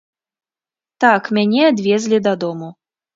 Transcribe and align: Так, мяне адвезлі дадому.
Так, 1.05 1.29
мяне 1.39 1.61
адвезлі 1.73 2.17
дадому. 2.29 2.71